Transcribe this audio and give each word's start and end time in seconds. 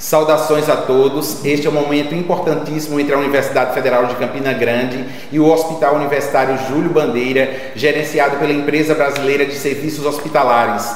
Saudações 0.00 0.66
a 0.70 0.76
todos. 0.78 1.44
Este 1.44 1.66
é 1.66 1.70
um 1.70 1.74
momento 1.74 2.14
importantíssimo 2.14 2.98
entre 2.98 3.14
a 3.14 3.18
Universidade 3.18 3.74
Federal 3.74 4.06
de 4.06 4.14
Campina 4.14 4.50
Grande 4.50 5.04
e 5.30 5.38
o 5.38 5.46
Hospital 5.46 5.96
Universitário 5.96 6.58
Júlio 6.66 6.88
Bandeira, 6.88 7.72
gerenciado 7.76 8.38
pela 8.38 8.50
Empresa 8.50 8.94
Brasileira 8.94 9.44
de 9.44 9.54
Serviços 9.54 10.06
Hospitalares. 10.06 10.90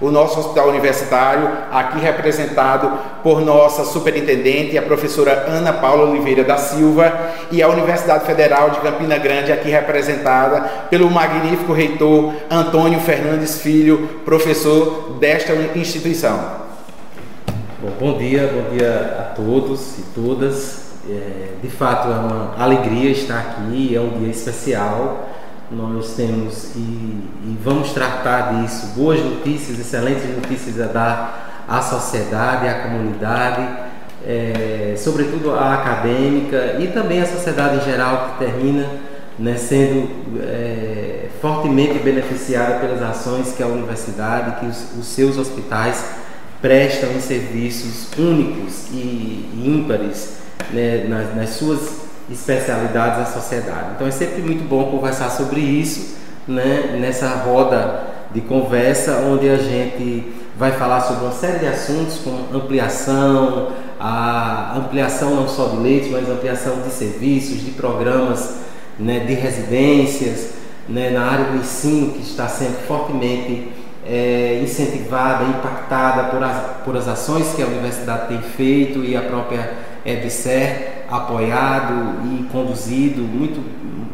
O 0.00 0.10
nosso 0.10 0.40
hospital 0.40 0.68
universitário, 0.70 1.48
aqui 1.70 2.00
representado 2.00 2.98
por 3.22 3.40
nossa 3.40 3.84
superintendente, 3.84 4.76
a 4.76 4.82
professora 4.82 5.46
Ana 5.48 5.72
Paula 5.74 6.10
Oliveira 6.10 6.42
da 6.42 6.56
Silva, 6.56 7.12
e 7.52 7.62
a 7.62 7.68
Universidade 7.68 8.26
Federal 8.26 8.70
de 8.70 8.80
Campina 8.80 9.18
Grande, 9.18 9.52
aqui 9.52 9.70
representada 9.70 10.62
pelo 10.90 11.08
magnífico 11.08 11.72
reitor 11.72 12.34
Antônio 12.50 12.98
Fernandes 12.98 13.60
Filho, 13.60 14.20
professor 14.24 15.16
desta 15.20 15.52
instituição. 15.76 16.67
Bom, 17.80 17.90
bom 18.00 18.18
dia, 18.18 18.50
bom 18.52 18.76
dia 18.76 19.18
a 19.20 19.34
todos 19.36 20.00
e 20.00 20.02
todas. 20.12 20.88
É, 21.08 21.50
de 21.62 21.70
fato 21.70 22.08
é 22.08 22.10
uma 22.10 22.56
alegria 22.58 23.12
estar 23.12 23.38
aqui, 23.38 23.94
é 23.94 24.00
um 24.00 24.18
dia 24.18 24.30
especial. 24.32 25.28
Nós 25.70 26.14
temos 26.14 26.74
e, 26.74 26.80
e 26.80 27.58
vamos 27.62 27.92
tratar 27.92 28.54
disso, 28.54 28.94
boas 28.96 29.20
notícias, 29.20 29.78
excelentes 29.78 30.24
notícias 30.28 30.80
a 30.80 30.92
dar 30.92 31.66
à 31.68 31.80
sociedade, 31.80 32.66
à 32.66 32.82
comunidade, 32.82 33.62
é, 34.26 34.94
sobretudo 34.96 35.52
à 35.52 35.74
acadêmica 35.74 36.78
e 36.80 36.88
também 36.88 37.22
à 37.22 37.26
sociedade 37.26 37.76
em 37.76 37.84
geral 37.88 38.30
que 38.30 38.44
termina 38.44 38.88
né, 39.38 39.54
sendo 39.54 40.10
é, 40.40 41.28
fortemente 41.40 41.96
beneficiada 42.00 42.80
pelas 42.80 43.00
ações 43.00 43.52
que 43.52 43.62
a 43.62 43.68
universidade, 43.68 44.58
que 44.58 44.66
os, 44.66 44.98
os 44.98 45.06
seus 45.06 45.38
hospitais 45.38 46.26
prestam 46.60 47.20
serviços 47.20 48.08
únicos 48.18 48.88
e 48.92 49.48
ímpares 49.64 50.38
né, 50.72 51.06
nas, 51.08 51.34
nas, 51.36 51.50
suas 51.50 52.08
especialidades 52.30 53.20
à 53.20 53.26
sociedade. 53.26 53.92
Então 53.94 54.06
é 54.06 54.10
sempre 54.10 54.42
muito 54.42 54.68
bom 54.68 54.90
conversar 54.90 55.30
sobre 55.30 55.60
isso 55.60 56.16
né, 56.46 56.96
nessa 57.00 57.28
roda 57.28 58.06
de 58.32 58.40
conversa 58.40 59.22
onde 59.26 59.48
a 59.48 59.56
gente 59.56 60.32
vai 60.58 60.72
falar 60.72 61.00
sobre 61.00 61.24
uma 61.24 61.32
série 61.32 61.60
de 61.60 61.66
assuntos 61.66 62.18
como 62.18 62.52
ampliação, 62.52 63.72
a 64.00 64.76
ampliação 64.76 65.36
não 65.36 65.48
só 65.48 65.68
de 65.68 65.76
leitos, 65.76 66.10
mas 66.10 66.28
ampliação 66.28 66.82
de 66.82 66.90
serviços, 66.90 67.64
de 67.64 67.70
programas 67.70 68.56
né, 68.98 69.20
de 69.20 69.34
residências, 69.34 70.50
né, 70.88 71.10
na 71.10 71.22
área 71.22 71.44
do 71.46 71.58
ensino 71.58 72.12
que 72.12 72.22
está 72.22 72.48
sendo 72.48 72.76
fortemente 72.86 73.68
é, 74.08 74.60
incentivada, 74.62 75.44
impactada 75.44 76.24
por 76.30 76.42
as, 76.42 76.56
por 76.84 76.96
as 76.96 77.06
ações 77.06 77.54
que 77.54 77.62
a 77.62 77.66
universidade 77.66 78.28
tem 78.28 78.40
feito 78.40 79.04
e 79.04 79.14
a 79.14 79.20
própria 79.20 79.70
EBSER 80.04 81.04
apoiado 81.10 82.22
e 82.24 82.44
conduzido 82.50 83.20
muito, 83.20 83.62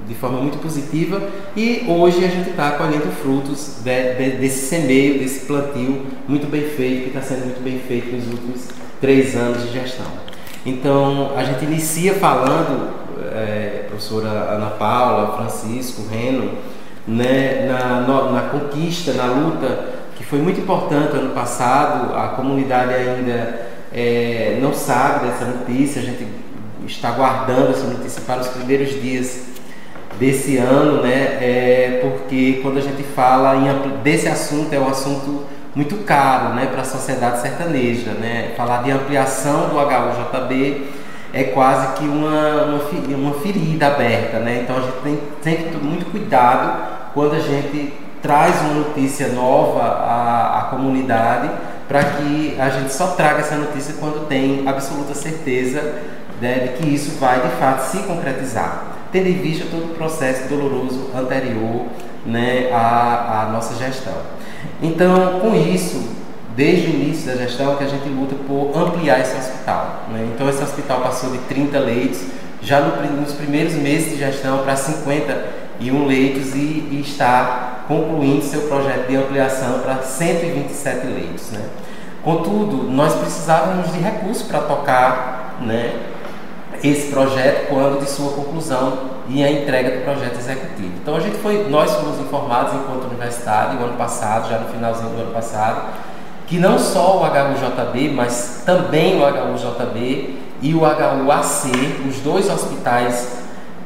de 0.07 0.15
forma 0.15 0.41
muito 0.41 0.59
positiva 0.59 1.23
e 1.57 1.85
hoje 1.89 2.25
a 2.25 2.29
gente 2.29 2.51
está 2.51 2.73
colhendo 2.73 3.11
frutos 3.23 3.79
de, 3.85 4.15
de, 4.15 4.37
desse 4.39 4.67
semeio, 4.67 5.19
desse 5.19 5.47
plantio 5.47 6.07
muito 6.27 6.51
bem 6.51 6.63
feito, 6.63 7.03
que 7.03 7.09
está 7.17 7.23
sendo 7.23 7.45
muito 7.45 7.63
bem 7.63 7.79
feito 7.79 8.15
nos 8.15 8.27
últimos 8.27 8.69
três 9.01 9.37
anos 9.37 9.63
de 9.63 9.73
gestão. 9.73 10.07
Então 10.67 11.33
a 11.37 11.45
gente 11.45 11.65
inicia 11.65 12.15
falando, 12.15 12.95
é, 13.33 13.85
professora 13.89 14.29
Ana 14.29 14.71
Paula, 14.71 15.37
Francisco, 15.37 16.03
Reno, 16.11 16.51
né, 17.07 17.67
na, 17.67 18.31
na 18.31 18.41
conquista, 18.49 19.13
na 19.13 19.27
luta, 19.27 19.89
que 20.17 20.25
foi 20.25 20.39
muito 20.39 20.61
importante 20.61 21.17
ano 21.17 21.35
passado. 21.35 22.15
A 22.15 22.29
comunidade 22.29 22.95
ainda 22.95 23.67
é, 23.93 24.59
não 24.61 24.73
sabe 24.73 25.27
dessa 25.27 25.45
notícia, 25.45 26.01
a 26.03 26.05
gente 26.05 26.27
está 26.87 27.11
guardando 27.13 27.71
essa 27.71 27.87
notícia 27.87 28.23
para 28.23 28.41
os 28.41 28.49
primeiros 28.49 29.01
dias 29.01 29.45
desse 30.19 30.57
ano, 30.57 31.03
né? 31.03 31.39
É, 31.41 32.01
porque 32.03 32.61
quando 32.63 32.79
a 32.79 32.83
gente 32.83 33.03
fala 33.03 33.57
em, 33.57 34.03
desse 34.03 34.29
assunto, 34.29 34.73
é 34.73 34.79
um 34.79 34.89
assunto 34.89 35.45
muito 35.75 36.05
caro 36.05 36.55
né, 36.55 36.67
para 36.67 36.83
a 36.83 36.85
sociedade 36.85 37.41
sertaneja. 37.41 38.13
Né? 38.13 38.53
Falar 38.57 38.83
de 38.83 38.91
ampliação 38.91 39.69
do 39.69 39.77
HUJB 39.77 40.87
é 41.33 41.45
quase 41.45 41.95
que 41.95 42.05
uma, 42.05 42.63
uma, 42.65 43.17
uma 43.17 43.35
ferida 43.41 43.89
aberta. 43.89 44.39
Né? 44.39 44.61
Então 44.63 44.77
a 44.77 44.81
gente 44.81 45.01
tem, 45.03 45.19
tem 45.43 45.57
que 45.57 45.71
ter 45.71 45.83
muito 45.83 46.11
cuidado 46.11 46.94
quando 47.15 47.35
a 47.35 47.41
gente 47.41 47.95
traz 48.21 48.61
uma 48.63 48.75
notícia 48.75 49.29
nova 49.29 49.81
à, 49.81 50.59
à 50.59 50.63
comunidade 50.65 51.49
para 51.87 52.03
que 52.03 52.57
a 52.59 52.69
gente 52.71 52.93
só 52.93 53.09
traga 53.09 53.41
essa 53.41 53.55
notícia 53.55 53.95
quando 54.01 54.27
tem 54.27 54.67
absoluta 54.67 55.15
certeza 55.15 55.81
né, 56.41 56.59
de 56.59 56.69
que 56.83 56.95
isso 56.95 57.19
vai 57.21 57.41
de 57.41 57.49
fato 57.57 57.83
se 57.83 57.99
concretizar, 57.99 58.97
tendo 59.13 59.29
em 59.29 59.35
vista 59.35 59.67
todo 59.71 59.93
o 59.93 59.95
processo 59.95 60.49
doloroso 60.49 61.11
anterior 61.15 61.87
né, 62.27 62.71
à, 62.73 63.43
à 63.43 63.51
nossa 63.53 63.75
gestão. 63.75 64.15
Então, 64.83 65.41
com 65.41 65.55
isso, 65.55 66.03
desde 66.57 66.87
o 66.87 66.91
início 66.91 67.27
da 67.27 67.37
gestão, 67.37 67.77
que 67.77 67.85
a 67.85 67.89
gente 67.89 68.09
luta 68.09 68.35
por 68.47 68.77
ampliar 68.77 69.21
esse 69.21 69.37
hospital. 69.37 70.05
Né? 70.11 70.29
Então, 70.35 70.49
esse 70.49 70.63
hospital 70.63 71.01
passou 71.01 71.31
de 71.31 71.39
30 71.39 71.79
leitos 71.79 72.23
já 72.63 72.81
no, 72.81 73.21
nos 73.21 73.33
primeiros 73.33 73.75
meses 73.75 74.11
de 74.11 74.17
gestão 74.17 74.59
para 74.59 74.75
50 74.75 75.54
e 75.81 75.91
um 75.91 76.07
leitos 76.07 76.55
e, 76.55 76.89
e 76.91 77.01
está 77.05 77.85
concluindo 77.89 78.43
seu 78.45 78.63
projeto 78.63 79.09
de 79.09 79.17
ampliação 79.17 79.81
para 79.81 80.03
127 80.03 81.07
leitos. 81.07 81.51
Né? 81.51 81.65
Contudo, 82.23 82.85
nós 82.85 83.15
precisávamos 83.15 83.93
de 83.93 83.99
recursos 83.99 84.45
para 84.45 84.61
tocar 84.61 85.57
né, 85.61 85.95
esse 86.83 87.11
projeto 87.11 87.69
quando 87.69 88.01
de 88.01 88.09
sua 88.09 88.33
conclusão 88.33 89.15
e 89.29 89.43
a 89.43 89.51
entrega 89.51 89.99
do 89.99 90.05
projeto 90.05 90.39
executivo. 90.39 90.93
Então 91.03 91.17
a 91.17 91.21
gente 91.21 91.37
foi, 91.39 91.69
nós 91.69 91.93
fomos 91.95 92.19
informados 92.21 92.75
enquanto 92.75 93.05
universidade, 93.05 93.77
o 93.77 93.85
ano 93.85 93.97
passado, 93.97 94.49
já 94.49 94.59
no 94.59 94.69
finalzinho 94.69 95.11
do 95.11 95.23
ano 95.23 95.33
passado, 95.33 95.93
que 96.47 96.59
não 96.59 96.79
só 96.79 97.19
o 97.19 97.25
HUJB, 97.25 98.11
mas 98.15 98.63
também 98.67 99.21
o 99.21 99.25
HUJB 99.25 100.39
e 100.61 100.75
o 100.75 100.81
HUAC, 100.81 101.71
os 102.09 102.17
dois 102.21 102.51
hospitais 102.51 103.44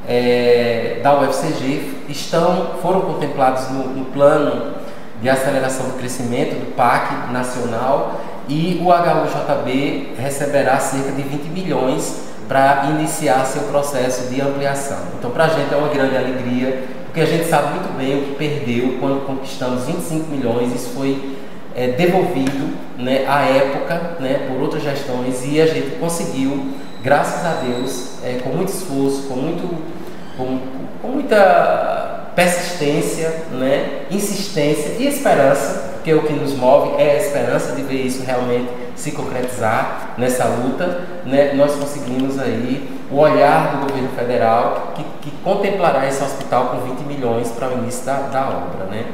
é, 0.09 1.01
da 1.03 1.21
UFCG 1.21 2.07
estão, 2.09 2.79
foram 2.81 3.03
contemplados 3.03 3.69
no, 3.69 3.85
no, 3.89 4.07
plano 4.07 4.75
de 5.21 5.29
aceleração 5.29 5.87
do 5.87 5.99
crescimento 5.99 6.55
do 6.55 6.75
PAC 6.75 7.31
nacional 7.31 8.19
e 8.49 8.81
o 8.83 8.89
HUJB 8.89 10.15
receberá 10.19 10.79
cerca 10.79 11.13
de 11.13 11.21
20 11.21 11.45
milhões 11.51 12.23
para 12.49 12.87
iniciar 12.91 13.45
seu 13.45 13.63
processo 13.65 14.33
de 14.33 14.41
ampliação. 14.41 14.99
Então, 15.19 15.31
para 15.31 15.45
a 15.45 15.49
gente 15.49 15.75
é 15.75 15.77
uma 15.77 15.89
grande 15.89 16.17
alegria, 16.17 16.85
porque 17.05 17.21
a 17.21 17.27
gente 17.27 17.45
sabe 17.47 17.75
muito 17.75 17.95
bem 17.99 18.19
o 18.19 18.25
que 18.25 18.35
perdeu 18.37 18.97
quando 18.99 19.27
conquistamos 19.27 19.85
25 19.85 20.31
milhões, 20.31 20.75
isso 20.75 20.91
foi 20.95 21.37
é, 21.77 21.89
devolvido 21.89 22.75
né, 22.97 23.27
à 23.29 23.43
época 23.43 24.17
né, 24.21 24.49
por 24.49 24.63
outras 24.63 24.83
gestões 24.83 25.45
e 25.45 25.61
a 25.61 25.67
gente 25.67 25.97
conseguiu, 25.97 26.69
graças 27.03 27.45
a 27.45 27.61
Deus, 27.63 28.19
é, 28.25 28.41
com 28.43 28.49
muito 28.51 28.71
esforço, 28.71 29.29
com 29.29 29.35
muito 29.35 29.98
com, 30.39 30.59
com 31.03 31.09
muita 31.09 32.31
persistência, 32.35 33.47
né, 33.51 34.03
insistência 34.11 34.95
e 34.97 35.09
esperança, 35.09 35.91
porque 35.95 36.15
o 36.15 36.23
que 36.23 36.33
nos 36.33 36.55
move 36.55 36.95
é 37.03 37.11
a 37.11 37.17
esperança 37.17 37.75
de 37.75 37.83
ver 37.83 38.07
isso 38.07 38.23
realmente 38.25 38.69
se 38.95 39.11
concretizar 39.11 40.15
nessa 40.17 40.45
luta, 40.45 41.01
né, 41.27 41.53
nós 41.55 41.75
conseguimos 41.75 42.39
aí 42.39 42.89
o 43.11 43.17
olhar 43.17 43.73
do 43.73 43.87
governo 43.89 44.11
federal 44.11 44.93
que, 44.95 45.03
que 45.23 45.37
contemplará 45.43 46.07
esse 46.07 46.23
hospital 46.23 46.67
com 46.67 46.95
20 46.95 47.01
milhões 47.01 47.51
para 47.51 47.71
o 47.71 47.73
início 47.73 48.07
da, 48.07 48.21
da 48.29 48.49
obra. 48.49 48.85
Né. 48.89 49.07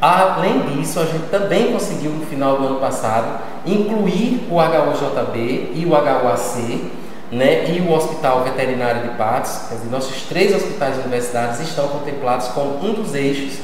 Além 0.00 0.60
disso, 0.60 0.98
a 0.98 1.04
gente 1.04 1.28
também 1.30 1.72
conseguiu 1.72 2.10
no 2.10 2.26
final 2.26 2.56
do 2.58 2.66
ano 2.66 2.80
passado 2.80 3.40
incluir 3.64 4.48
o 4.50 4.56
HUJB 4.56 5.72
e 5.74 5.86
o 5.86 5.90
HUAC 5.90 6.90
né, 7.32 7.70
e 7.70 7.80
o 7.80 7.92
Hospital 7.92 8.44
Veterinário 8.44 9.02
de 9.02 9.16
Patos, 9.16 9.68
quer 9.68 9.76
dizer, 9.76 9.90
nossos 9.90 10.22
três 10.22 10.54
hospitais 10.54 10.96
universitários 10.98 11.60
estão 11.60 11.88
contemplados 11.88 12.48
como 12.48 12.84
um 12.84 12.92
dos 12.92 13.14
eixos 13.14 13.58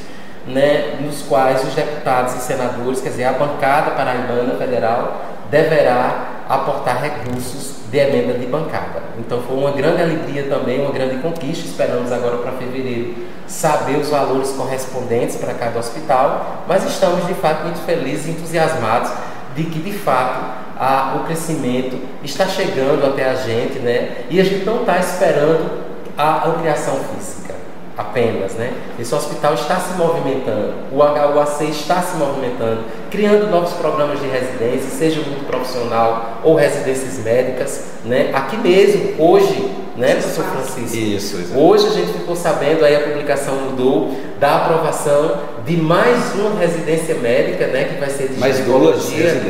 né, 0.46 0.98
nos 1.00 1.22
quais 1.22 1.62
os 1.66 1.74
deputados 1.74 2.34
e 2.34 2.38
senadores, 2.38 3.00
quer 3.00 3.10
dizer, 3.10 3.24
a 3.24 3.32
bancada 3.32 3.92
paraibana 3.92 4.54
federal, 4.56 5.22
deverá 5.50 6.44
aportar 6.48 7.02
recursos 7.02 7.76
de 7.90 7.98
emenda 7.98 8.34
de 8.38 8.46
bancada. 8.46 9.02
Então 9.18 9.42
foi 9.42 9.56
uma 9.56 9.72
grande 9.72 10.02
alegria 10.02 10.44
também, 10.44 10.80
uma 10.80 10.92
grande 10.92 11.16
conquista. 11.16 11.66
Esperamos 11.66 12.10
agora 12.12 12.38
para 12.38 12.52
fevereiro 12.52 13.14
saber 13.46 13.96
os 13.96 14.08
valores 14.08 14.50
correspondentes 14.50 15.36
para 15.36 15.54
cada 15.54 15.78
hospital, 15.78 16.64
mas 16.68 16.84
estamos 16.84 17.26
de 17.26 17.34
fato 17.34 17.64
muito 17.64 17.80
felizes 17.84 18.26
e 18.26 18.30
entusiasmados 18.30 19.10
de 19.54 19.64
que 19.64 19.78
de 19.80 19.92
fato 19.92 20.40
a, 20.78 21.16
o 21.16 21.26
crescimento 21.26 21.98
está 22.22 22.46
chegando 22.46 23.06
até 23.06 23.28
a 23.28 23.34
gente, 23.34 23.78
né? 23.78 24.24
E 24.30 24.40
a 24.40 24.44
gente 24.44 24.64
não 24.64 24.80
está 24.80 24.98
esperando 24.98 25.80
a 26.16 26.48
ampliação 26.48 26.96
física. 27.14 27.54
Apenas, 28.00 28.54
né? 28.54 28.72
Esse 28.98 29.14
hospital 29.14 29.54
está 29.54 29.78
se 29.78 29.94
movimentando, 29.98 30.72
o 30.90 30.96
HUAC 30.96 31.64
está 31.70 32.00
se 32.00 32.16
movimentando, 32.16 32.80
criando 33.10 33.50
novos 33.50 33.72
programas 33.74 34.20
de 34.20 34.26
residência, 34.26 34.88
seja 34.90 35.20
muito 35.20 35.46
profissional 35.46 36.40
ou 36.42 36.54
residências 36.54 37.18
médicas, 37.18 37.84
né? 38.04 38.30
Aqui 38.32 38.56
mesmo, 38.56 39.14
hoje, 39.18 39.70
né, 39.96 40.14
professor 40.14 40.44
Francisco? 40.44 40.96
Isso, 40.96 41.36
exatamente. 41.36 41.58
Hoje 41.58 41.86
a 41.86 41.90
gente 41.90 42.12
ficou 42.12 42.34
sabendo, 42.34 42.84
aí 42.84 42.96
a 42.96 43.00
publicação 43.00 43.54
mudou, 43.56 44.16
da 44.38 44.56
aprovação 44.56 45.38
de 45.66 45.76
mais 45.76 46.34
uma 46.34 46.58
residência 46.58 47.14
médica, 47.16 47.66
né, 47.66 47.84
que 47.84 48.00
vai 48.00 48.08
ser 48.08 48.28
de 48.28 48.40
mais 48.40 48.56
ginecologia 48.56 49.42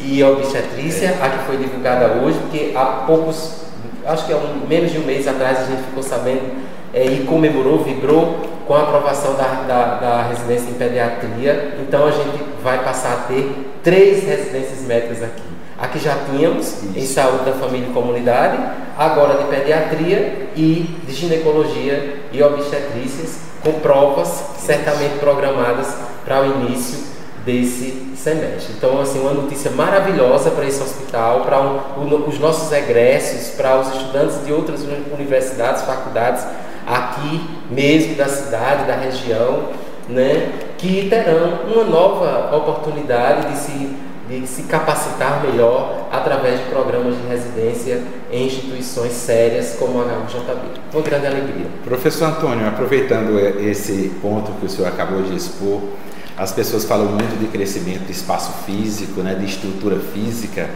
e 0.00 0.24
obstetrícia, 0.24 1.08
é. 1.08 1.18
a 1.22 1.28
que 1.28 1.44
foi 1.46 1.58
divulgada 1.58 2.22
hoje, 2.22 2.38
porque 2.38 2.72
há 2.74 2.84
poucos, 3.06 3.67
acho 4.08 4.26
que 4.26 4.32
há 4.32 4.36
um, 4.36 4.66
menos 4.66 4.90
de 4.90 4.98
um 4.98 5.04
mês 5.04 5.28
atrás 5.28 5.60
a 5.60 5.64
gente 5.64 5.82
ficou 5.82 6.02
sabendo 6.02 6.42
é, 6.92 7.04
e 7.04 7.24
comemorou, 7.24 7.84
vibrou 7.84 8.38
com 8.66 8.74
a 8.74 8.82
aprovação 8.82 9.34
da, 9.34 9.64
da, 9.66 9.94
da, 9.96 10.22
residência 10.22 10.70
em 10.70 10.74
pediatria. 10.74 11.76
Então 11.80 12.06
a 12.06 12.10
gente 12.10 12.42
vai 12.62 12.82
passar 12.82 13.12
a 13.12 13.16
ter 13.28 13.50
três 13.82 14.24
residências 14.24 14.80
médicas 14.82 15.22
aqui. 15.22 15.42
Aqui 15.78 15.98
já 15.98 16.16
tínhamos 16.28 16.66
Isso. 16.66 16.92
em 16.96 17.06
saúde 17.06 17.44
da 17.44 17.52
família 17.52 17.88
e 17.88 17.92
comunidade, 17.92 18.58
agora 18.96 19.38
de 19.38 19.44
pediatria 19.44 20.48
e 20.56 20.96
de 21.06 21.14
ginecologia 21.14 22.22
e 22.32 22.42
obstetrícias, 22.42 23.38
com 23.62 23.74
provas 23.74 24.28
certamente 24.58 25.18
programadas 25.20 25.94
para 26.24 26.42
o 26.42 26.46
início 26.46 27.17
desse 27.48 28.12
semestre. 28.14 28.74
Então, 28.76 29.00
assim, 29.00 29.20
uma 29.20 29.32
notícia 29.32 29.70
maravilhosa 29.70 30.50
para 30.50 30.66
esse 30.66 30.82
hospital, 30.82 31.46
para 31.46 31.58
um, 31.62 32.28
os 32.28 32.38
nossos 32.38 32.70
egressos, 32.70 33.54
para 33.54 33.80
os 33.80 33.88
estudantes 33.88 34.44
de 34.44 34.52
outras 34.52 34.84
universidades, 35.18 35.82
faculdades 35.82 36.44
aqui 36.86 37.40
mesmo 37.70 38.16
da 38.16 38.28
cidade, 38.28 38.86
da 38.86 38.96
região, 38.96 39.70
né, 40.10 40.52
que 40.76 41.08
terão 41.08 41.60
uma 41.72 41.84
nova 41.84 42.54
oportunidade 42.54 43.50
de 43.50 43.58
se, 43.58 43.96
de 44.28 44.46
se 44.46 44.62
capacitar 44.64 45.42
melhor 45.42 46.06
através 46.12 46.60
de 46.60 46.66
programas 46.66 47.14
de 47.16 47.26
residência 47.28 48.02
em 48.30 48.46
instituições 48.46 49.12
sérias 49.12 49.74
como 49.78 50.00
a 50.00 50.04
HUJB. 50.04 50.80
Uma 50.92 51.02
grande 51.02 51.26
alegria. 51.26 51.66
Professor 51.82 52.26
Antônio, 52.26 52.68
aproveitando 52.68 53.38
esse 53.58 54.12
ponto 54.20 54.52
que 54.60 54.66
o 54.66 54.68
senhor 54.68 54.88
acabou 54.88 55.22
de 55.22 55.34
expor, 55.34 55.80
as 56.38 56.52
pessoas 56.52 56.84
falam 56.84 57.06
muito 57.06 57.38
de 57.38 57.46
crescimento 57.48 58.06
de 58.06 58.12
espaço 58.12 58.52
físico, 58.64 59.20
né, 59.22 59.34
de 59.34 59.44
estrutura 59.44 59.98
física. 60.14 60.70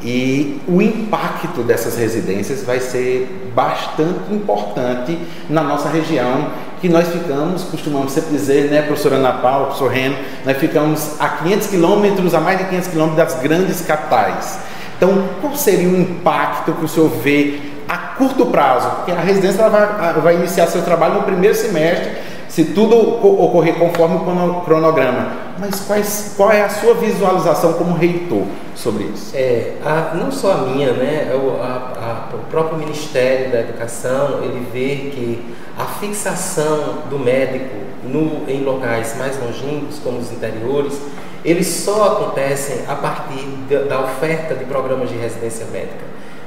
E 0.00 0.60
o 0.68 0.80
impacto 0.80 1.62
dessas 1.62 1.96
residências 1.96 2.62
vai 2.62 2.78
ser 2.78 3.50
bastante 3.54 4.32
importante 4.32 5.18
na 5.48 5.62
nossa 5.62 5.88
região, 5.88 6.50
que 6.80 6.88
nós 6.88 7.08
ficamos, 7.08 7.64
costumamos 7.64 8.12
sempre 8.12 8.30
dizer, 8.30 8.70
né, 8.70 8.82
professora 8.82 9.16
Ana 9.16 9.32
Paula, 9.32 9.66
professor 9.66 9.90
Reno, 9.90 10.16
nós 10.44 10.58
ficamos 10.58 11.18
a 11.18 11.28
500 11.28 11.66
quilômetros, 11.68 12.34
a 12.34 12.40
mais 12.40 12.58
de 12.58 12.64
500 12.66 12.88
quilômetros 12.88 13.16
das 13.16 13.42
grandes 13.42 13.80
capitais. 13.80 14.58
Então, 14.96 15.26
qual 15.40 15.56
seria 15.56 15.88
o 15.88 15.96
impacto 15.98 16.72
que 16.72 16.84
o 16.84 16.88
senhor 16.88 17.08
vê 17.08 17.58
a 17.88 17.96
curto 17.96 18.46
prazo? 18.46 18.90
Porque 18.96 19.10
a 19.10 19.20
residência 19.20 19.68
vai, 19.68 20.12
vai 20.20 20.34
iniciar 20.36 20.66
seu 20.66 20.82
trabalho 20.82 21.14
no 21.14 21.22
primeiro 21.22 21.54
semestre, 21.54 22.12
se 22.54 22.66
tudo 22.66 22.96
ocorrer 22.96 23.74
conforme 23.74 24.14
o 24.14 24.60
cronograma. 24.60 25.32
Mas 25.58 25.80
quais, 25.80 26.34
qual 26.36 26.52
é 26.52 26.62
a 26.62 26.68
sua 26.68 26.94
visualização 26.94 27.72
como 27.72 27.96
reitor 27.96 28.44
sobre 28.76 29.04
isso? 29.04 29.32
É, 29.34 29.72
a, 29.84 30.14
não 30.14 30.30
só 30.30 30.52
a 30.52 30.56
minha, 30.58 30.92
né? 30.92 31.32
O, 31.34 31.60
a, 31.60 32.28
a, 32.30 32.36
o 32.36 32.38
próprio 32.50 32.78
Ministério 32.78 33.50
da 33.50 33.58
Educação 33.58 34.40
ele 34.44 34.64
vê 34.72 35.10
que 35.10 35.56
a 35.76 35.84
fixação 35.84 36.98
do 37.10 37.18
médico 37.18 37.74
no, 38.04 38.48
em 38.48 38.62
locais 38.62 39.16
mais 39.18 39.36
longínquos, 39.36 39.98
como 39.98 40.18
os 40.18 40.30
interiores, 40.30 40.96
eles 41.44 41.66
só 41.66 42.12
acontecem 42.12 42.84
a 42.86 42.94
partir 42.94 43.44
da 43.88 44.00
oferta 44.00 44.54
de 44.54 44.64
programas 44.64 45.08
de 45.08 45.16
residência 45.16 45.66
médica. 45.72 46.04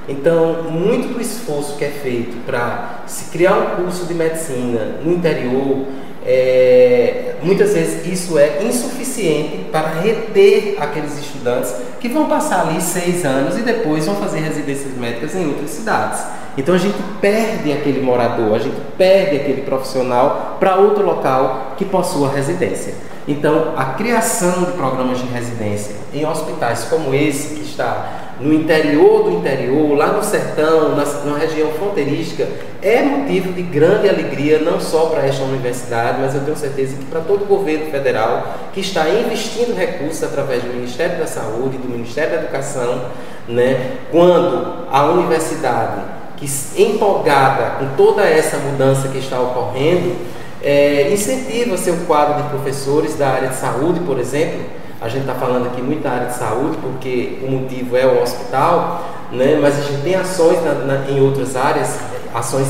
Então, 0.07 0.63
muito 0.63 1.13
do 1.13 1.21
esforço 1.21 1.75
que 1.77 1.83
é 1.83 1.89
feito 1.89 2.37
para 2.45 3.03
se 3.07 3.25
criar 3.25 3.57
um 3.57 3.83
curso 3.83 4.05
de 4.05 4.13
medicina 4.13 4.99
no 5.03 5.11
interior, 5.11 5.85
é, 6.25 7.35
muitas 7.41 7.73
vezes 7.73 8.05
isso 8.05 8.37
é 8.37 8.63
insuficiente 8.63 9.65
para 9.71 9.87
reter 10.01 10.75
aqueles 10.79 11.17
estudantes 11.17 11.73
que 11.99 12.09
vão 12.09 12.27
passar 12.27 12.67
ali 12.67 12.81
seis 12.81 13.25
anos 13.25 13.57
e 13.57 13.61
depois 13.61 14.05
vão 14.05 14.15
fazer 14.15 14.39
residências 14.39 14.93
médicas 14.93 15.35
em 15.35 15.47
outras 15.47 15.69
cidades. 15.71 16.21
Então 16.57 16.73
a 16.73 16.77
gente 16.77 16.97
perde 17.21 17.71
aquele 17.71 18.01
morador, 18.01 18.55
a 18.55 18.59
gente 18.59 18.77
perde 18.97 19.35
aquele 19.35 19.61
profissional 19.61 20.57
para 20.59 20.75
outro 20.77 21.05
local 21.05 21.73
que 21.77 21.85
possua 21.85 22.29
residência. 22.29 22.95
Então 23.27 23.73
a 23.77 23.85
criação 23.85 24.63
de 24.63 24.71
programas 24.71 25.19
de 25.19 25.27
residência 25.27 25.95
em 26.13 26.25
hospitais 26.25 26.85
como 26.85 27.13
esse 27.13 27.55
que 27.55 27.61
está 27.61 28.27
no 28.39 28.53
interior 28.53 29.23
do 29.23 29.31
interior, 29.31 29.97
lá 29.97 30.07
no 30.07 30.23
sertão, 30.23 30.95
na, 30.95 31.03
na 31.03 31.37
região 31.37 31.71
fronteirística, 31.71 32.47
é 32.81 33.01
motivo 33.01 33.51
de 33.51 33.63
grande 33.63 34.07
alegria, 34.07 34.59
não 34.59 34.79
só 34.79 35.07
para 35.07 35.25
esta 35.25 35.43
universidade, 35.43 36.19
mas 36.21 36.35
eu 36.35 36.41
tenho 36.41 36.55
certeza 36.55 36.95
que 36.95 37.05
para 37.05 37.21
todo 37.21 37.43
o 37.43 37.45
governo 37.45 37.89
federal 37.89 38.55
que 38.73 38.79
está 38.79 39.09
investindo 39.09 39.75
recursos 39.75 40.23
através 40.23 40.63
do 40.63 40.69
Ministério 40.69 41.17
da 41.17 41.25
Saúde, 41.25 41.77
do 41.77 41.89
Ministério 41.89 42.35
da 42.35 42.43
Educação, 42.43 43.05
né, 43.47 43.97
quando 44.11 44.85
a 44.91 45.05
universidade, 45.05 46.01
que 46.37 46.47
empolgada 46.81 47.77
com 47.79 47.95
toda 47.97 48.23
essa 48.23 48.57
mudança 48.57 49.07
que 49.09 49.17
está 49.17 49.39
ocorrendo, 49.39 50.15
é, 50.61 51.11
incentiva 51.11 51.77
seu 51.77 51.95
quadro 52.07 52.43
de 52.43 52.49
professores 52.49 53.15
da 53.15 53.29
área 53.29 53.49
de 53.49 53.55
saúde, 53.55 53.99
por 54.01 54.19
exemplo, 54.19 54.61
a 55.01 55.09
gente 55.09 55.21
está 55.21 55.35
falando 55.35 55.67
aqui 55.67 55.81
muito 55.81 56.01
da 56.01 56.11
área 56.11 56.27
de 56.27 56.35
saúde, 56.35 56.77
porque 56.81 57.39
o 57.43 57.51
motivo 57.51 57.95
é 57.95 58.05
o 58.05 58.21
hospital, 58.21 59.03
né? 59.31 59.59
mas 59.61 59.77
a 59.77 59.81
gente 59.81 60.01
tem 60.01 60.15
ações 60.15 60.63
na, 60.63 60.73
na, 60.73 61.09
em 61.09 61.21
outras 61.21 61.55
áreas, 61.55 61.99
ações 62.33 62.67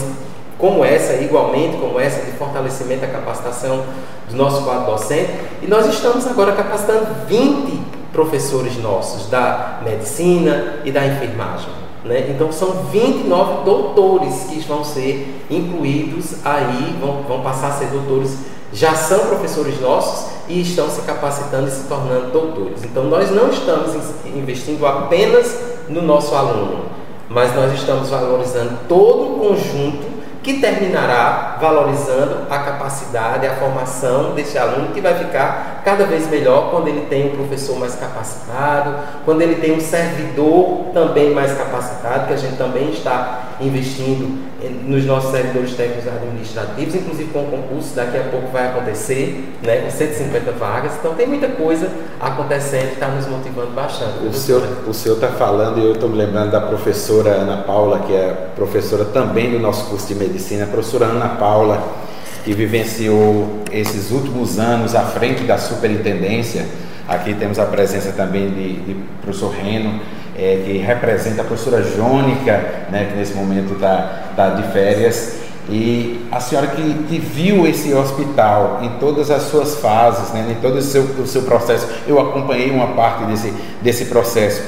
como 0.58 0.84
essa, 0.84 1.14
igualmente 1.14 1.78
como 1.78 2.00
essa, 2.00 2.26
de 2.26 2.32
fortalecimento 2.32 3.02
da 3.02 3.08
capacitação 3.08 3.84
do 4.30 4.36
nosso 4.36 4.64
quadro 4.64 4.92
docente. 4.92 5.30
E 5.62 5.68
nós 5.68 5.86
estamos 5.88 6.26
agora 6.28 6.52
capacitando 6.54 7.08
20 7.28 7.80
professores 8.12 8.78
nossos 8.78 9.30
da 9.30 9.80
medicina 9.86 10.80
e 10.84 10.92
da 10.92 11.06
enfermagem. 11.06 11.87
Né? 12.08 12.30
Então 12.30 12.52
são 12.52 12.86
29 12.92 13.66
doutores 13.66 14.46
que 14.50 14.60
vão 14.62 14.84
ser 14.84 15.44
incluídos 15.50 16.46
aí, 16.46 16.98
vão, 17.02 17.24
vão 17.24 17.42
passar 17.42 17.68
a 17.68 17.72
ser 17.74 17.88
doutores, 17.88 18.38
já 18.72 18.94
são 18.96 19.20
professores 19.28 19.80
nossos 19.82 20.38
e 20.48 20.62
estão 20.62 20.90
se 20.90 21.02
capacitando 21.02 21.68
e 21.68 21.72
se 21.72 21.88
tornando 21.88 22.32
doutores. 22.32 22.84
Então, 22.84 23.04
nós 23.06 23.30
não 23.32 23.50
estamos 23.50 23.96
investindo 24.26 24.86
apenas 24.86 25.60
no 25.90 26.02
nosso 26.02 26.34
aluno, 26.36 26.86
mas 27.30 27.54
nós 27.56 27.74
estamos 27.74 28.10
valorizando 28.10 28.80
todo 28.88 29.36
o 29.36 29.40
conjunto 29.40 30.18
que 30.42 30.62
terminará 30.62 31.58
valorizando 31.60 32.46
a 32.50 32.60
capacidade, 32.60 33.46
a 33.46 33.56
formação 33.56 34.34
desse 34.34 34.58
aluno, 34.58 34.94
que 34.94 35.02
vai 35.02 35.14
ficar 35.16 35.77
cada 35.88 36.04
vez 36.06 36.30
melhor 36.30 36.70
quando 36.70 36.90
ele 36.90 37.06
tem 37.10 37.28
um 37.28 37.38
professor 37.38 37.80
mais 37.80 37.96
capacitado, 37.96 38.94
quando 39.24 39.42
ele 39.42 39.56
tem 39.56 39.72
um 39.72 39.80
servidor 39.80 40.88
também 40.94 41.34
mais 41.34 41.58
capacitado, 41.58 42.28
que 42.28 42.34
a 42.34 42.36
gente 42.36 42.58
também 42.58 42.90
está 42.90 43.54
investindo 43.62 44.46
nos 44.84 45.06
nossos 45.06 45.32
servidores 45.32 45.76
técnicos 45.76 46.06
administrativos, 46.06 46.94
inclusive 46.94 47.32
com 47.32 47.40
o 47.40 47.46
concurso, 47.46 47.96
daqui 47.96 48.18
a 48.18 48.24
pouco 48.24 48.50
vai 48.52 48.68
acontecer, 48.68 49.58
né, 49.64 49.78
com 49.78 49.90
150 49.90 50.52
vagas. 50.52 50.92
Então 51.00 51.14
tem 51.14 51.26
muita 51.26 51.48
coisa 51.48 51.90
acontecendo 52.20 52.90
que 52.90 52.94
está 52.96 53.08
nos 53.08 53.26
motivando 53.26 53.72
bastante. 53.72 54.26
O 54.28 54.34
senhor 54.34 54.62
o 54.86 54.92
está 54.92 55.30
falando, 55.30 55.80
e 55.80 55.86
eu 55.86 55.94
estou 55.94 56.10
me 56.10 56.18
lembrando 56.18 56.52
da 56.52 56.60
professora 56.60 57.30
Ana 57.30 57.64
Paula, 57.64 58.00
que 58.00 58.14
é 58.14 58.50
professora 58.58 59.06
também 59.06 59.52
do 59.52 59.60
nosso 59.60 59.86
curso 59.90 60.06
de 60.06 60.16
medicina, 60.16 60.66
a 60.66 60.68
professora 60.68 61.06
Ana 61.06 61.30
Paula, 61.30 61.82
que 62.48 62.54
vivenciou 62.54 63.60
esses 63.70 64.10
últimos 64.10 64.58
anos 64.58 64.96
à 64.96 65.02
frente 65.02 65.44
da 65.44 65.58
superintendência. 65.58 66.66
Aqui 67.06 67.34
temos 67.34 67.60
a 67.60 67.66
presença 67.66 68.14
também 68.14 68.50
de, 68.50 68.74
de 68.84 68.96
professor 69.22 69.52
Reno, 69.52 70.00
é, 70.34 70.64
que 70.66 70.78
representa 70.78 71.42
a 71.42 71.44
professora 71.44 71.84
Jônica, 71.84 72.86
né, 72.90 73.10
que 73.12 73.18
nesse 73.18 73.34
momento 73.34 73.74
está 73.74 74.32
tá 74.34 74.50
de 74.52 74.64
férias. 74.72 75.40
E 75.70 76.26
a 76.32 76.40
senhora 76.40 76.68
que, 76.68 76.94
que, 77.10 77.20
viu 77.20 77.68
esse 77.68 77.94
hospital 77.94 78.80
em 78.82 78.98
todas 78.98 79.30
as 79.30 79.44
suas 79.44 79.76
fases, 79.80 80.32
né, 80.32 80.56
em 80.58 80.62
todo 80.62 80.78
o 80.78 80.82
seu, 80.82 81.04
o 81.04 81.28
seu 81.28 81.42
processo, 81.42 81.86
eu 82.08 82.18
acompanhei 82.18 82.72
uma 82.72 82.94
parte 82.94 83.26
desse, 83.26 83.54
desse 83.82 84.06
processo. 84.06 84.62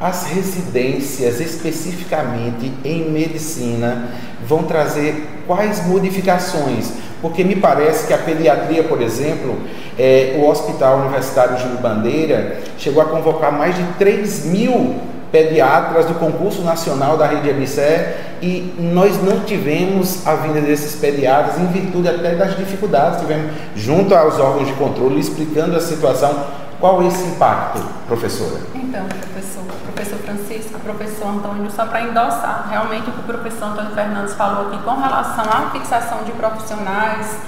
As 0.00 0.26
residências, 0.26 1.40
especificamente 1.40 2.70
em 2.84 3.10
medicina, 3.10 4.10
vão 4.46 4.62
trazer 4.62 5.26
quais 5.46 5.84
modificações? 5.86 6.92
Porque 7.22 7.42
me 7.42 7.56
parece 7.56 8.06
que 8.06 8.12
a 8.12 8.18
pediatria, 8.18 8.84
por 8.84 9.00
exemplo, 9.00 9.58
é, 9.98 10.36
o 10.38 10.48
Hospital 10.48 10.98
Universitário 10.98 11.58
Júlio 11.58 11.78
Bandeira 11.78 12.58
chegou 12.78 13.02
a 13.02 13.06
convocar 13.06 13.50
mais 13.50 13.74
de 13.74 13.82
3 13.98 14.44
mil 14.46 14.96
pediatras 15.32 16.06
do 16.06 16.14
concurso 16.14 16.62
nacional 16.62 17.16
da 17.16 17.26
rede 17.26 17.50
ABC 17.50 18.06
e 18.40 18.74
nós 18.78 19.22
não 19.22 19.40
tivemos 19.40 20.26
a 20.26 20.34
vinda 20.34 20.60
desses 20.60 20.94
pediatras 20.96 21.58
em 21.58 21.66
virtude 21.66 22.08
até 22.08 22.34
das 22.34 22.56
dificuldades 22.56 23.20
que 23.20 23.26
tivemos 23.26 23.50
junto 23.74 24.14
aos 24.14 24.38
órgãos 24.38 24.68
de 24.68 24.74
controle 24.74 25.18
explicando 25.18 25.76
a 25.76 25.80
situação. 25.80 26.65
Qual 26.80 27.02
esse 27.02 27.24
impacto, 27.24 27.80
professora? 28.06 28.60
Então, 28.74 29.06
professor, 29.06 29.62
professor 29.92 30.18
Francisco, 30.18 30.78
professor 30.80 31.28
Antônio, 31.28 31.70
só 31.70 31.86
para 31.86 32.02
endossar 32.02 32.68
realmente 32.70 33.08
o 33.08 33.12
que 33.12 33.20
o 33.20 33.22
professor 33.22 33.66
Antônio 33.68 33.92
Fernandes 33.92 34.34
falou 34.34 34.68
aqui 34.68 34.82
com 34.82 34.94
relação 34.94 35.44
à 35.44 35.70
fixação 35.70 36.22
de 36.24 36.32
profissionais 36.32 37.38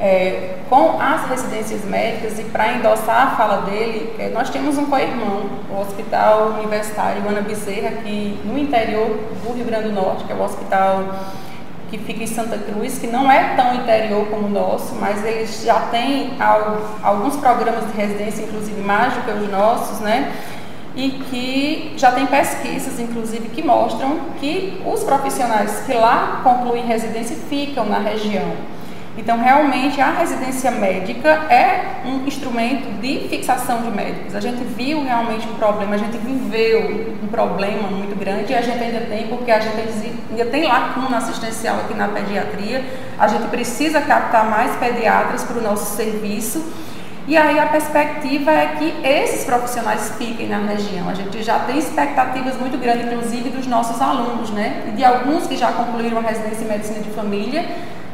é, 0.00 0.58
com 0.68 1.00
as 1.00 1.28
residências 1.28 1.84
médicas 1.84 2.38
e 2.38 2.44
para 2.44 2.74
endossar 2.74 3.28
a 3.28 3.36
fala 3.36 3.62
dele, 3.62 4.14
é, 4.18 4.28
nós 4.30 4.50
temos 4.50 4.76
um 4.76 4.86
co-irmão, 4.86 5.48
o 5.70 5.80
Hospital 5.80 6.48
Universitário 6.58 7.26
Ana 7.28 7.42
Bezerra, 7.42 7.90
aqui 7.90 8.40
no 8.44 8.58
interior 8.58 9.08
do 9.42 9.52
Rio 9.54 9.64
Grande 9.64 9.88
do 9.88 9.94
Norte, 9.94 10.24
que 10.24 10.32
é 10.32 10.36
o 10.36 10.42
hospital 10.42 11.04
que 11.96 12.04
fica 12.04 12.24
em 12.24 12.26
Santa 12.26 12.58
Cruz, 12.58 12.98
que 12.98 13.06
não 13.06 13.30
é 13.30 13.54
tão 13.54 13.74
interior 13.74 14.26
como 14.26 14.48
o 14.48 14.50
nosso, 14.50 14.94
mas 14.96 15.24
eles 15.24 15.62
já 15.62 15.80
têm 15.90 16.32
alguns 17.02 17.36
programas 17.36 17.86
de 17.86 17.96
residência, 17.96 18.42
inclusive 18.42 18.80
mais 18.80 19.14
do 19.14 19.22
que 19.22 19.30
os 19.30 19.50
nossos, 19.50 20.00
né? 20.00 20.32
E 20.96 21.10
que 21.10 21.94
já 21.96 22.12
tem 22.12 22.26
pesquisas, 22.26 22.98
inclusive, 22.98 23.48
que 23.48 23.62
mostram 23.62 24.18
que 24.40 24.80
os 24.84 25.02
profissionais 25.04 25.82
que 25.86 25.92
lá 25.92 26.40
concluem 26.42 26.84
residência 26.84 27.36
ficam 27.48 27.84
na 27.84 27.98
região. 27.98 28.52
Então, 29.16 29.38
realmente, 29.38 30.00
a 30.00 30.10
residência 30.10 30.72
médica 30.72 31.28
é 31.48 32.02
um 32.04 32.26
instrumento 32.26 33.00
de 33.00 33.28
fixação 33.28 33.82
de 33.82 33.90
médicos. 33.90 34.34
A 34.34 34.40
gente 34.40 34.64
viu 34.64 35.04
realmente 35.04 35.48
um 35.48 35.54
problema, 35.54 35.94
a 35.94 35.98
gente 35.98 36.18
viveu 36.18 37.14
um 37.22 37.28
problema 37.28 37.88
muito 37.88 38.18
grande 38.18 38.52
e 38.52 38.56
a 38.56 38.60
gente 38.60 38.82
ainda 38.82 39.06
tem, 39.06 39.28
porque 39.28 39.52
a 39.52 39.60
gente 39.60 39.76
ainda 40.30 40.44
tem 40.46 40.64
lacuna 40.64 41.18
assistencial 41.18 41.76
aqui 41.76 41.94
na 41.94 42.08
pediatria. 42.08 42.84
A 43.16 43.28
gente 43.28 43.46
precisa 43.48 44.00
captar 44.00 44.50
mais 44.50 44.74
pediatras 44.76 45.44
para 45.44 45.58
o 45.58 45.62
nosso 45.62 45.94
serviço. 45.96 46.64
E 47.26 47.36
aí 47.36 47.58
a 47.58 47.66
perspectiva 47.66 48.50
é 48.50 48.76
que 48.78 49.06
esses 49.06 49.44
profissionais 49.44 50.12
fiquem 50.18 50.48
na 50.48 50.58
região. 50.58 51.08
A 51.08 51.14
gente 51.14 51.42
já 51.42 51.60
tem 51.60 51.78
expectativas 51.78 52.58
muito 52.58 52.76
grandes, 52.76 53.06
inclusive 53.06 53.48
dos 53.48 53.66
nossos 53.66 54.02
alunos, 54.02 54.50
né? 54.50 54.82
E 54.88 54.90
de 54.90 55.04
alguns 55.04 55.46
que 55.46 55.56
já 55.56 55.72
concluíram 55.72 56.18
a 56.18 56.20
residência 56.20 56.64
em 56.64 56.68
medicina 56.68 57.00
de 57.00 57.10
família, 57.10 57.64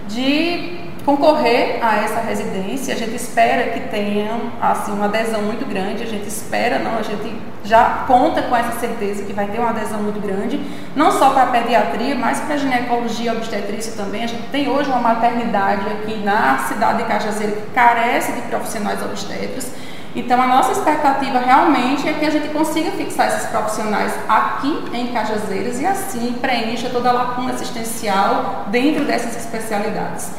de 0.06 0.79
concorrer 1.02 1.78
a 1.82 1.96
essa 1.96 2.20
residência. 2.20 2.94
A 2.94 2.96
gente 2.96 3.14
espera 3.14 3.70
que 3.70 3.80
tenha 3.88 4.38
assim 4.60 4.92
uma 4.92 5.06
adesão 5.06 5.42
muito 5.42 5.66
grande. 5.66 6.02
A 6.02 6.06
gente 6.06 6.26
espera, 6.26 6.78
não, 6.78 6.98
a 6.98 7.02
gente 7.02 7.34
já 7.64 8.04
conta 8.06 8.42
com 8.42 8.56
essa 8.56 8.78
certeza 8.78 9.24
que 9.24 9.32
vai 9.32 9.46
ter 9.46 9.58
uma 9.58 9.70
adesão 9.70 10.02
muito 10.02 10.20
grande, 10.20 10.60
não 10.96 11.12
só 11.12 11.30
para 11.30 11.44
a 11.44 11.46
pediatria, 11.46 12.14
mas 12.14 12.40
para 12.40 12.54
a 12.54 12.58
ginecologia 12.58 13.32
obstetrícia 13.32 13.92
também. 13.96 14.24
A 14.24 14.26
gente 14.26 14.48
tem 14.48 14.68
hoje 14.68 14.90
uma 14.90 15.00
maternidade 15.00 15.86
aqui 15.88 16.16
na 16.24 16.58
cidade 16.58 16.98
de 16.98 17.04
Cajazeiro 17.04 17.52
que 17.52 17.70
carece 17.72 18.32
de 18.32 18.42
profissionais 18.42 19.02
obstetras. 19.02 19.72
Então, 20.14 20.42
a 20.42 20.46
nossa 20.46 20.72
expectativa 20.72 21.38
realmente 21.38 22.08
é 22.08 22.14
que 22.14 22.26
a 22.26 22.30
gente 22.30 22.48
consiga 22.48 22.90
fixar 22.90 23.28
esses 23.28 23.48
profissionais 23.48 24.12
aqui 24.28 24.84
em 24.92 25.12
Cajazeiras 25.12 25.80
e 25.80 25.86
assim 25.86 26.32
preencha 26.40 26.88
toda 26.90 27.10
a 27.10 27.12
lacuna 27.12 27.52
assistencial 27.52 28.64
dentro 28.68 29.04
dessas 29.04 29.36
especialidades. 29.36 30.30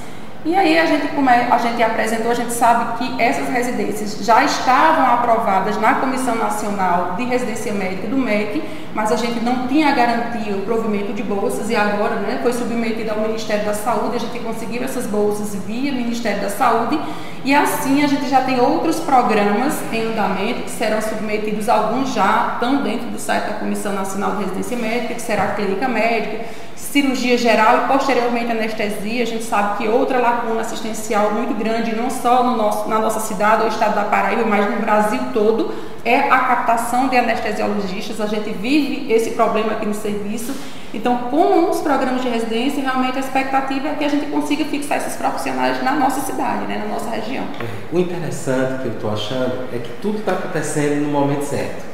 E 0.43 0.55
aí 0.55 0.79
a 0.79 0.88
gente, 0.88 1.10
como 1.10 1.29
é, 1.29 1.48
a 1.51 1.57
gente 1.60 1.83
apresentou, 1.83 2.31
a 2.31 2.33
gente 2.33 2.51
sabe 2.51 2.98
que 2.98 3.21
essas 3.21 3.48
residências 3.48 4.25
já 4.25 4.43
estavam 4.43 5.05
aprovadas 5.05 5.79
na 5.79 5.95
Comissão 5.95 6.36
Nacional 6.36 7.13
de 7.15 7.25
Residência 7.25 7.71
Médica 7.71 8.07
do 8.07 8.17
MEC, 8.17 8.63
mas 8.91 9.12
a 9.12 9.15
gente 9.15 9.39
não 9.41 9.67
tinha 9.67 9.91
garantia 9.91 10.55
o 10.55 10.62
provimento 10.63 11.13
de 11.13 11.21
bolsas 11.21 11.69
e 11.69 11.75
agora 11.75 12.15
né, 12.15 12.39
foi 12.41 12.53
submetido 12.53 13.12
ao 13.12 13.19
Ministério 13.19 13.65
da 13.65 13.75
Saúde, 13.75 14.15
a 14.15 14.19
gente 14.19 14.39
conseguiu 14.39 14.83
essas 14.83 15.05
bolsas 15.05 15.53
via 15.63 15.91
Ministério 15.91 16.41
da 16.41 16.50
Saúde 16.50 17.00
e 17.45 17.53
assim 17.53 18.03
a 18.03 18.07
gente 18.07 18.27
já 18.27 18.41
tem 18.41 18.60
outros 18.60 19.00
programas 19.00 19.79
em 19.93 20.12
andamento 20.12 20.63
que 20.63 20.71
serão 20.71 21.03
submetidos, 21.03 21.69
alguns 21.69 22.15
já 22.15 22.53
estão 22.55 22.81
dentro 22.81 23.07
do 23.10 23.19
site 23.19 23.45
da 23.45 23.53
Comissão 23.53 23.93
Nacional 23.93 24.38
de 24.38 24.45
Residência 24.45 24.77
Médica, 24.77 25.13
que 25.13 25.21
será 25.21 25.43
a 25.43 25.48
clínica 25.50 25.88
médica, 25.88 26.45
cirurgia 26.91 27.38
geral 27.38 27.86
e 27.86 27.88
posteriormente 27.88 28.51
anestesia. 28.51 29.24
A 29.24 29.25
gente 29.25 29.43
sabe 29.43 29.77
que 29.77 29.88
outra 29.88 30.19
lacuna 30.19 30.62
assistencial 30.62 31.31
muito 31.31 31.57
grande, 31.57 31.95
não 31.95 32.10
só 32.10 32.43
no 32.43 32.57
nosso, 32.57 32.89
na 32.89 33.00
nossa 33.00 33.21
cidade 33.21 33.63
ou 33.63 33.69
estado 33.69 33.95
da 33.95 34.03
Paraíba, 34.03 34.43
mas 34.45 34.69
no 34.69 34.81
Brasil 34.81 35.19
todo, 35.33 35.74
é 36.03 36.19
a 36.19 36.39
captação 36.39 37.07
de 37.07 37.15
anestesiologistas. 37.15 38.19
A 38.19 38.25
gente 38.25 38.50
vive 38.51 39.12
esse 39.12 39.31
problema 39.31 39.74
aqui 39.74 39.86
no 39.86 39.93
serviço. 39.93 40.53
Então, 40.93 41.29
com 41.29 41.69
os 41.69 41.79
programas 41.79 42.21
de 42.21 42.27
residência, 42.27 42.83
realmente 42.83 43.15
a 43.15 43.21
expectativa 43.21 43.88
é 43.88 43.93
que 43.93 44.03
a 44.03 44.10
gente 44.10 44.25
consiga 44.25 44.65
fixar 44.65 44.98
esses 44.98 45.15
profissionais 45.15 45.81
na 45.81 45.93
nossa 45.93 46.19
cidade, 46.19 46.65
né, 46.65 46.83
na 46.86 46.93
nossa 46.93 47.10
região. 47.10 47.45
O 47.93 48.00
interessante 48.00 48.81
que 48.81 48.88
eu 48.89 48.93
estou 48.93 49.13
achando 49.13 49.69
é 49.74 49.77
que 49.77 49.89
tudo 50.01 50.17
está 50.17 50.33
acontecendo 50.33 51.05
no 51.05 51.10
momento 51.10 51.43
certo. 51.43 51.86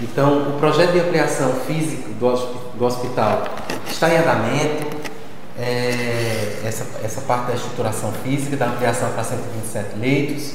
Então, 0.00 0.48
o 0.48 0.58
projeto 0.58 0.92
de 0.92 1.00
ampliação 1.00 1.52
física 1.66 2.08
do, 2.18 2.34
do 2.76 2.84
hospital 2.84 3.44
está 4.02 4.12
em 4.12 4.18
andamento. 4.18 5.02
É, 5.58 6.62
essa, 6.64 6.84
essa 7.04 7.20
parte 7.20 7.48
da 7.48 7.54
estruturação 7.54 8.10
física, 8.24 8.56
da 8.56 8.66
ampliação 8.66 9.10
para 9.10 9.22
127 9.22 9.98
leitos. 9.98 10.54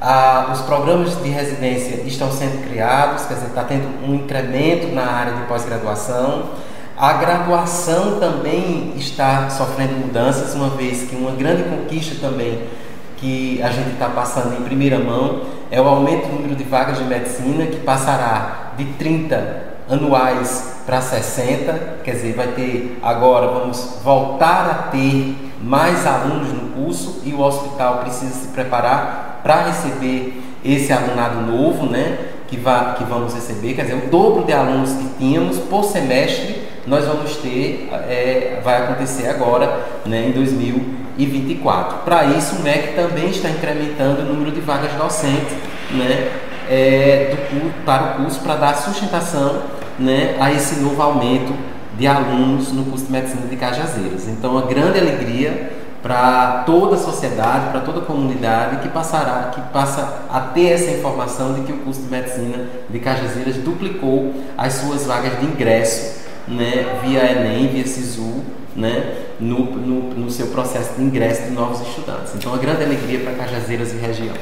Ah, 0.00 0.50
os 0.52 0.60
programas 0.60 1.20
de 1.20 1.28
residência 1.28 2.02
estão 2.06 2.30
sendo 2.30 2.62
criados, 2.68 3.24
quer 3.24 3.34
dizer, 3.34 3.46
está 3.46 3.64
tendo 3.64 3.88
um 4.06 4.14
incremento 4.16 4.94
na 4.94 5.06
área 5.06 5.32
de 5.32 5.42
pós-graduação. 5.42 6.50
A 6.96 7.14
graduação 7.14 8.20
também 8.20 8.92
está 8.96 9.48
sofrendo 9.50 9.94
mudanças, 9.94 10.54
uma 10.54 10.68
vez 10.70 11.08
que 11.08 11.16
uma 11.16 11.32
grande 11.32 11.64
conquista 11.64 12.16
também 12.20 12.68
que 13.16 13.60
a 13.62 13.70
gente 13.70 13.92
está 13.92 14.08
passando 14.08 14.56
em 14.56 14.62
primeira 14.62 14.98
mão 14.98 15.42
é 15.70 15.80
o 15.80 15.88
aumento 15.88 16.26
do 16.26 16.34
número 16.34 16.54
de 16.54 16.64
vagas 16.64 16.98
de 16.98 17.04
medicina, 17.04 17.66
que 17.66 17.78
passará 17.78 18.74
de 18.76 18.84
30 18.84 19.64
anuais 19.88 20.73
para 20.86 21.00
60, 21.00 22.00
quer 22.04 22.12
dizer, 22.12 22.34
vai 22.34 22.48
ter 22.48 22.98
agora, 23.02 23.46
vamos 23.46 23.98
voltar 24.02 24.68
a 24.70 24.90
ter 24.90 25.34
mais 25.62 26.06
alunos 26.06 26.52
no 26.52 26.70
curso 26.70 27.22
e 27.24 27.32
o 27.32 27.40
hospital 27.40 27.98
precisa 27.98 28.32
se 28.32 28.48
preparar 28.48 29.40
para 29.42 29.66
receber 29.66 30.42
esse 30.64 30.92
alunado 30.92 31.40
novo, 31.40 31.86
né, 31.86 32.18
que, 32.48 32.56
vai, 32.56 32.94
que 32.96 33.04
vamos 33.04 33.34
receber, 33.34 33.74
quer 33.74 33.82
dizer, 33.82 34.04
o 34.06 34.10
dobro 34.10 34.44
de 34.44 34.52
alunos 34.52 34.92
que 34.92 35.08
tínhamos 35.18 35.58
por 35.58 35.84
semestre, 35.84 36.62
nós 36.86 37.06
vamos 37.06 37.36
ter, 37.38 37.88
é, 38.08 38.60
vai 38.62 38.82
acontecer 38.82 39.28
agora, 39.28 39.86
né, 40.04 40.28
em 40.28 40.32
2024. 40.32 41.98
Para 41.98 42.24
isso, 42.24 42.56
o 42.56 42.62
MEC 42.62 42.94
também 42.94 43.30
está 43.30 43.48
incrementando 43.48 44.20
o 44.20 44.24
número 44.24 44.50
de 44.50 44.60
vagas 44.60 44.92
docentes, 44.92 45.54
né, 45.92 46.30
é, 46.68 47.34
do, 47.50 47.84
para 47.84 48.02
o 48.02 48.22
curso 48.22 48.40
para 48.40 48.56
dar 48.56 48.74
sustentação 48.74 49.62
né, 49.98 50.36
a 50.40 50.52
esse 50.52 50.80
novo 50.80 51.00
aumento 51.00 51.54
de 51.96 52.06
alunos 52.06 52.72
no 52.72 52.84
curso 52.84 53.06
de 53.06 53.12
medicina 53.12 53.46
de 53.46 53.56
Cajazeiras. 53.56 54.28
Então, 54.28 54.52
uma 54.52 54.66
grande 54.66 54.98
alegria 54.98 55.72
para 56.02 56.64
toda 56.66 56.96
a 56.96 56.98
sociedade, 56.98 57.70
para 57.70 57.80
toda 57.80 58.00
a 58.00 58.04
comunidade 58.04 58.82
que 58.82 58.88
passará, 58.88 59.50
que 59.54 59.60
passa 59.72 60.26
a 60.30 60.38
ter 60.38 60.72
essa 60.72 60.90
informação 60.90 61.54
de 61.54 61.62
que 61.62 61.72
o 61.72 61.78
curso 61.78 62.02
de 62.02 62.10
medicina 62.10 62.66
de 62.90 62.98
Cajazeiras 62.98 63.56
duplicou 63.56 64.34
as 64.58 64.74
suas 64.74 65.06
vagas 65.06 65.40
de 65.40 65.46
ingresso, 65.46 66.24
né, 66.46 67.00
via 67.02 67.24
Enem, 67.24 67.68
via 67.68 67.86
Sisu, 67.86 68.42
né, 68.76 69.14
no, 69.40 69.64
no, 69.64 70.14
no 70.14 70.30
seu 70.30 70.48
processo 70.48 70.94
de 70.94 71.02
ingresso 71.02 71.44
de 71.44 71.52
novos 71.52 71.80
estudantes. 71.88 72.34
Então, 72.34 72.52
uma 72.52 72.60
grande 72.60 72.84
alegria 72.84 73.20
para 73.20 73.32
Cajazeiras 73.32 73.92
e 73.94 73.96
região. 73.96 74.34